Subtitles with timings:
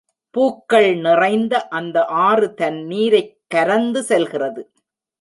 [0.29, 2.05] பூக்கள் நிறைந்த அந்த
[2.05, 4.71] ஆறு தன் நீரைக் கரந்து செல்கிறது.